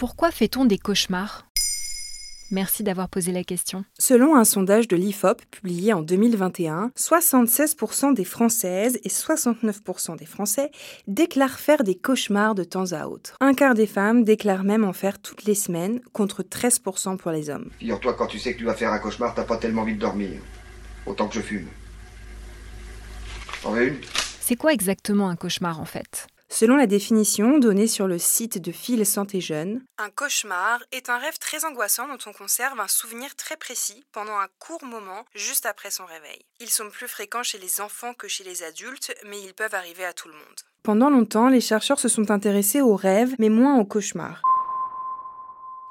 Pourquoi 0.00 0.30
fait-on 0.30 0.64
des 0.64 0.78
cauchemars? 0.78 1.46
Merci 2.50 2.82
d'avoir 2.82 3.10
posé 3.10 3.32
la 3.32 3.44
question. 3.44 3.84
Selon 3.98 4.34
un 4.34 4.46
sondage 4.46 4.88
de 4.88 4.96
l'IFOP 4.96 5.42
publié 5.50 5.92
en 5.92 6.00
2021, 6.00 6.92
76% 6.96 8.14
des 8.14 8.24
Françaises 8.24 8.98
et 9.04 9.10
69% 9.10 10.16
des 10.16 10.24
Français 10.24 10.70
déclarent 11.06 11.60
faire 11.60 11.84
des 11.84 11.96
cauchemars 11.96 12.54
de 12.54 12.64
temps 12.64 12.92
à 12.92 13.08
autre. 13.08 13.36
Un 13.40 13.52
quart 13.52 13.74
des 13.74 13.86
femmes 13.86 14.24
déclarent 14.24 14.64
même 14.64 14.84
en 14.84 14.94
faire 14.94 15.18
toutes 15.18 15.44
les 15.44 15.54
semaines, 15.54 16.00
contre 16.14 16.42
13% 16.42 17.18
pour 17.18 17.30
les 17.30 17.50
hommes. 17.50 17.68
Figure-toi, 17.78 18.14
quand 18.14 18.26
tu 18.26 18.38
sais 18.38 18.54
que 18.54 18.58
tu 18.58 18.64
vas 18.64 18.72
faire 18.72 18.94
un 18.94 19.00
cauchemar, 19.00 19.34
t'as 19.34 19.44
pas 19.44 19.58
tellement 19.58 19.82
envie 19.82 19.96
de 19.96 20.00
dormir. 20.00 20.40
Autant 21.04 21.28
que 21.28 21.34
je 21.34 21.42
fume. 21.42 21.68
En 23.64 23.72
veux 23.72 23.88
une? 23.88 23.98
C'est 24.40 24.56
quoi 24.56 24.72
exactement 24.72 25.28
un 25.28 25.36
cauchemar 25.36 25.78
en 25.78 25.84
fait? 25.84 26.26
Selon 26.52 26.74
la 26.74 26.88
définition 26.88 27.58
donnée 27.58 27.86
sur 27.86 28.08
le 28.08 28.18
site 28.18 28.58
de 28.58 28.72
Fil 28.72 29.06
Santé 29.06 29.40
Jeune, 29.40 29.82
un 29.98 30.10
cauchemar 30.10 30.82
est 30.90 31.08
un 31.08 31.16
rêve 31.16 31.38
très 31.38 31.64
angoissant 31.64 32.08
dont 32.08 32.18
on 32.26 32.32
conserve 32.32 32.80
un 32.80 32.88
souvenir 32.88 33.36
très 33.36 33.56
précis 33.56 34.04
pendant 34.10 34.36
un 34.36 34.48
court 34.58 34.84
moment 34.84 35.24
juste 35.32 35.64
après 35.64 35.92
son 35.92 36.04
réveil. 36.04 36.40
Ils 36.58 36.68
sont 36.68 36.90
plus 36.90 37.06
fréquents 37.06 37.44
chez 37.44 37.58
les 37.58 37.80
enfants 37.80 38.14
que 38.14 38.26
chez 38.26 38.42
les 38.42 38.64
adultes, 38.64 39.14
mais 39.26 39.40
ils 39.40 39.54
peuvent 39.54 39.76
arriver 39.76 40.04
à 40.04 40.12
tout 40.12 40.26
le 40.26 40.34
monde. 40.34 40.60
Pendant 40.82 41.08
longtemps, 41.08 41.48
les 41.48 41.60
chercheurs 41.60 42.00
se 42.00 42.08
sont 42.08 42.32
intéressés 42.32 42.80
aux 42.80 42.96
rêves, 42.96 43.36
mais 43.38 43.48
moins 43.48 43.78
aux 43.78 43.84
cauchemars. 43.84 44.42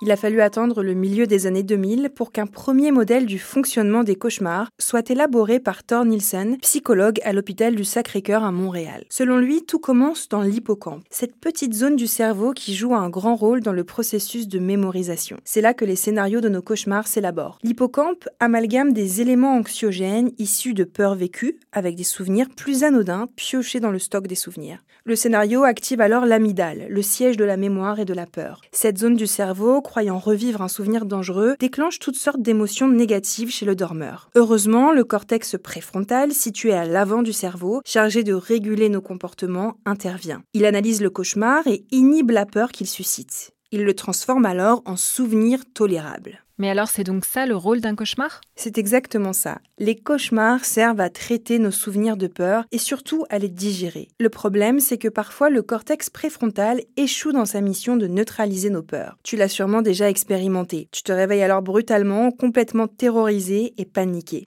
Il 0.00 0.12
a 0.12 0.16
fallu 0.16 0.40
attendre 0.40 0.84
le 0.84 0.94
milieu 0.94 1.26
des 1.26 1.48
années 1.48 1.64
2000 1.64 2.10
pour 2.14 2.30
qu'un 2.30 2.46
premier 2.46 2.92
modèle 2.92 3.26
du 3.26 3.40
fonctionnement 3.40 4.04
des 4.04 4.14
cauchemars 4.14 4.70
soit 4.78 5.10
élaboré 5.10 5.58
par 5.58 5.82
Thor 5.82 6.04
Nielsen, 6.04 6.56
psychologue 6.58 7.18
à 7.24 7.32
l'hôpital 7.32 7.74
du 7.74 7.82
Sacré-Cœur 7.82 8.44
à 8.44 8.52
Montréal. 8.52 9.06
Selon 9.10 9.38
lui, 9.38 9.64
tout 9.64 9.80
commence 9.80 10.28
dans 10.28 10.42
l'hippocampe, 10.42 11.02
cette 11.10 11.34
petite 11.34 11.74
zone 11.74 11.96
du 11.96 12.06
cerveau 12.06 12.52
qui 12.52 12.76
joue 12.76 12.94
un 12.94 13.10
grand 13.10 13.34
rôle 13.34 13.60
dans 13.60 13.72
le 13.72 13.82
processus 13.82 14.46
de 14.46 14.60
mémorisation. 14.60 15.38
C'est 15.44 15.60
là 15.60 15.74
que 15.74 15.84
les 15.84 15.96
scénarios 15.96 16.40
de 16.40 16.48
nos 16.48 16.62
cauchemars 16.62 17.08
s'élaborent. 17.08 17.58
L'hippocampe 17.64 18.28
amalgame 18.38 18.92
des 18.92 19.20
éléments 19.20 19.56
anxiogènes 19.56 20.30
issus 20.38 20.74
de 20.74 20.84
peurs 20.84 21.16
vécues 21.16 21.58
avec 21.72 21.96
des 21.96 22.04
souvenirs 22.04 22.46
plus 22.56 22.84
anodins 22.84 23.26
piochés 23.34 23.80
dans 23.80 23.90
le 23.90 23.98
stock 23.98 24.28
des 24.28 24.36
souvenirs. 24.36 24.78
Le 25.08 25.16
scénario 25.16 25.64
active 25.64 26.02
alors 26.02 26.26
l'amygdale, 26.26 26.86
le 26.88 27.00
siège 27.00 27.38
de 27.38 27.44
la 27.44 27.56
mémoire 27.56 27.98
et 27.98 28.04
de 28.04 28.12
la 28.12 28.26
peur. 28.26 28.60
Cette 28.72 28.98
zone 28.98 29.16
du 29.16 29.26
cerveau 29.26 29.80
croyant 29.88 30.18
revivre 30.18 30.60
un 30.60 30.68
souvenir 30.68 31.06
dangereux, 31.06 31.56
déclenche 31.58 31.98
toutes 31.98 32.18
sortes 32.18 32.42
d'émotions 32.42 32.88
négatives 32.88 33.50
chez 33.50 33.64
le 33.64 33.74
dormeur. 33.74 34.28
Heureusement, 34.34 34.92
le 34.92 35.02
cortex 35.02 35.56
préfrontal, 35.56 36.32
situé 36.32 36.74
à 36.74 36.84
l'avant 36.84 37.22
du 37.22 37.32
cerveau, 37.32 37.80
chargé 37.86 38.22
de 38.22 38.34
réguler 38.34 38.90
nos 38.90 39.00
comportements, 39.00 39.78
intervient. 39.86 40.42
Il 40.52 40.66
analyse 40.66 41.00
le 41.00 41.08
cauchemar 41.08 41.66
et 41.66 41.86
inhibe 41.90 42.32
la 42.32 42.44
peur 42.44 42.70
qu'il 42.70 42.86
suscite. 42.86 43.52
Il 43.72 43.84
le 43.84 43.94
transforme 43.94 44.44
alors 44.44 44.82
en 44.84 44.96
souvenir 44.96 45.60
tolérable. 45.72 46.44
Mais 46.58 46.68
alors 46.68 46.88
c'est 46.88 47.04
donc 47.04 47.24
ça 47.24 47.46
le 47.46 47.54
rôle 47.54 47.80
d'un 47.80 47.94
cauchemar? 47.94 48.40
C'est 48.56 48.78
exactement 48.78 49.32
ça. 49.32 49.58
Les 49.78 49.94
cauchemars 49.96 50.64
servent 50.64 51.00
à 51.00 51.08
traiter 51.08 51.60
nos 51.60 51.70
souvenirs 51.70 52.16
de 52.16 52.26
peur 52.26 52.64
et 52.72 52.78
surtout 52.78 53.24
à 53.30 53.38
les 53.38 53.48
digérer. 53.48 54.08
Le 54.18 54.28
problème, 54.28 54.80
c'est 54.80 54.98
que 54.98 55.06
parfois 55.06 55.50
le 55.50 55.62
cortex 55.62 56.10
préfrontal 56.10 56.82
échoue 56.96 57.30
dans 57.30 57.46
sa 57.46 57.60
mission 57.60 57.96
de 57.96 58.08
neutraliser 58.08 58.70
nos 58.70 58.82
peurs. 58.82 59.18
Tu 59.22 59.36
l'as 59.36 59.48
sûrement 59.48 59.82
déjà 59.82 60.10
expérimenté. 60.10 60.88
Tu 60.90 61.04
te 61.04 61.12
réveilles 61.12 61.42
alors 61.44 61.62
brutalement, 61.62 62.32
complètement 62.32 62.88
terrorisé 62.88 63.74
et 63.78 63.84
paniqué. 63.84 64.46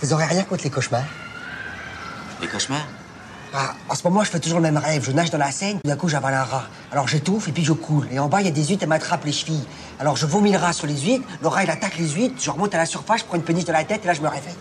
Vous 0.00 0.14
aurez 0.14 0.24
rien 0.24 0.44
contre 0.44 0.64
les 0.64 0.70
cauchemars? 0.70 1.04
Les 2.40 2.48
cauchemars? 2.48 2.88
Ah, 3.54 3.74
en 3.88 3.94
ce 3.94 4.02
moment, 4.06 4.22
je 4.24 4.30
fais 4.30 4.40
toujours 4.40 4.58
le 4.58 4.64
même 4.64 4.76
rêve. 4.76 5.04
Je 5.04 5.12
nage 5.12 5.30
dans 5.30 5.38
la 5.38 5.50
Seine, 5.50 5.80
tout 5.80 5.88
d'un 5.88 5.96
coup, 5.96 6.08
j'avale 6.08 6.34
un 6.34 6.44
rat. 6.44 6.64
Alors 6.92 7.08
j'étouffe 7.08 7.48
et 7.48 7.52
puis 7.52 7.64
je 7.64 7.72
coule. 7.72 8.06
Et 8.10 8.18
en 8.18 8.28
bas, 8.28 8.40
il 8.40 8.46
y 8.46 8.48
a 8.48 8.52
des 8.52 8.64
huîtres, 8.64 8.82
elles 8.82 8.88
m'attrapent 8.88 9.24
les 9.24 9.32
chevilles. 9.32 9.64
Alors 9.98 10.16
je 10.16 10.26
vomis 10.26 10.52
le 10.52 10.58
rat 10.58 10.72
sur 10.72 10.86
les 10.86 10.98
huîtres, 10.98 11.24
le 11.40 11.48
rat, 11.48 11.64
il 11.64 11.70
attaque 11.70 11.96
les 11.98 12.08
huîtres, 12.08 12.34
je 12.38 12.50
remonte 12.50 12.74
à 12.74 12.78
la 12.78 12.86
surface, 12.86 13.20
je 13.20 13.24
prends 13.24 13.36
une 13.36 13.44
péniche 13.44 13.64
de 13.64 13.72
la 13.72 13.84
tête 13.84 14.02
et 14.04 14.06
là, 14.06 14.14
je 14.14 14.20
me 14.20 14.28
réveille 14.28 14.54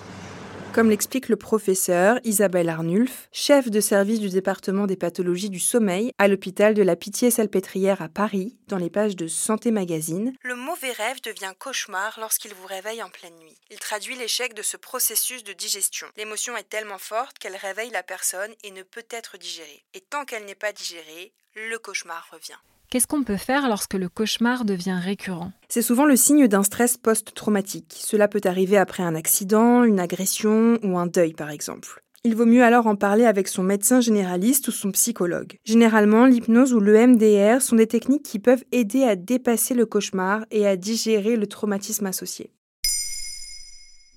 comme 0.75 0.90
l'explique 0.90 1.30
le 1.30 1.38
professeur 1.38 2.19
Isabelle 2.25 2.68
Arnulf, 2.68 3.30
chef 3.31 3.72
de 3.72 3.80
service 3.80 4.19
du 4.19 4.28
département 4.28 4.88
des 4.88 4.97
pathologies 4.97 5.50
du 5.50 5.62
sommeil 5.62 6.12
à 6.18 6.28
l'hôpital 6.28 6.74
de 6.74 6.84
la 6.84 6.97
Pitié-Salpêtrière 6.97 8.02
à 8.02 8.09
Paris, 8.09 8.58
dans 8.68 8.78
les 8.78 8.90
pages 8.90 9.16
de 9.16 9.30
Santé 9.30 9.72
Magazine. 9.72 10.34
Le 10.41 10.56
mauvais 10.56 10.91
rêve 10.91 11.22
devient 11.22 11.53
cauchemar 11.58 12.18
lorsqu'il 12.19 12.53
vous 12.53 12.68
réveille 12.68 13.02
en 13.02 13.09
pleine 13.09 13.38
nuit. 13.40 13.58
Il 13.72 13.80
traduit 13.80 14.18
l'échec 14.18 14.53
de 14.53 14.64
ce 14.64 14.75
processus 14.75 15.46
de 15.46 15.53
digestion. 15.53 16.08
L'émotion 16.18 16.58
est 16.58 16.68
tellement 16.68 16.97
forte 16.97 17.40
qu'elle 17.40 17.56
réveille 17.56 17.91
la 17.91 18.03
personne 18.03 18.52
et 18.66 18.72
ne 18.72 18.84
peut 18.84 19.08
être 19.09 19.38
digérée. 19.38 19.85
Et 19.94 20.02
tant 20.02 20.25
qu'elle 20.25 20.44
n'est 20.44 20.56
pas 20.56 20.74
digérée, 20.74 21.31
le 21.56 21.78
cauchemar 21.78 22.28
revient. 22.34 22.59
Qu'est-ce 22.95 23.07
qu'on 23.07 23.23
peut 23.23 23.35
faire 23.35 23.67
lorsque 23.67 23.95
le 23.95 24.07
cauchemar 24.07 24.63
devient 24.63 24.97
récurrent? 25.03 25.51
C'est 25.67 25.81
souvent 25.81 26.06
le 26.06 26.16
signe 26.16 26.47
d'un 26.47 26.63
stress 26.63 26.95
post-traumatique. 26.95 27.94
Cela 28.00 28.29
peut 28.29 28.39
arriver 28.45 28.78
après 28.78 29.03
un 29.03 29.16
accident, 29.16 29.83
une 29.83 30.00
agression 30.00 30.79
ou 30.81 30.97
un 30.97 31.05
deuil 31.05 31.34
par 31.34 31.50
exemple. 31.50 32.01
Il 32.23 32.38
vaut 32.38 32.45
mieux 32.45 32.63
alors 32.63 32.88
en 32.88 32.95
parler 32.95 33.25
avec 33.25 33.50
son 33.50 33.63
médecin 33.63 34.00
généraliste 34.00 34.69
ou 34.69 34.72
son 34.72 34.91
psychologue. 34.91 35.57
Généralement, 35.66 36.25
l'hypnose 36.25 36.73
ou 36.73 36.79
l'EMDR 36.79 37.61
sont 37.61 37.75
des 37.75 37.85
techniques 37.85 38.23
qui 38.23 38.39
peuvent 38.39 38.63
aider 38.72 39.03
à 39.03 39.17
dépasser 39.17 39.73
le 39.73 39.85
cauchemar 39.85 40.45
et 40.50 40.66
à 40.66 40.78
digérer 40.78 41.35
le 41.35 41.47
traumatisme 41.47 42.05
associé. 42.05 42.50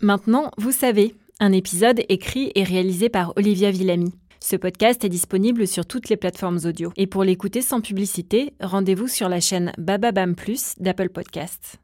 Maintenant, 0.01 0.53
vous 0.57 0.71
savez, 0.71 1.17
un 1.41 1.51
épisode 1.51 2.03
écrit 2.09 2.53
et 2.55 2.63
réalisé 2.63 3.09
par 3.09 3.33
Olivia 3.37 3.73
Villamy. 3.73 4.13
Ce 4.41 4.57
podcast 4.57 5.05
est 5.05 5.09
disponible 5.09 5.67
sur 5.67 5.87
toutes 5.87 6.09
les 6.09 6.17
plateformes 6.17 6.61
audio. 6.65 6.93
Et 6.97 7.07
pour 7.07 7.25
l'écouter 7.25 7.63
sans 7.63 7.81
publicité, 7.81 8.55
rendez-vous 8.61 9.09
sur 9.09 9.29
la 9.29 9.41
chaîne 9.41 9.73
Bababam 9.79 10.35
Plus 10.35 10.75
d'Apple 10.79 11.09
Podcasts. 11.09 11.79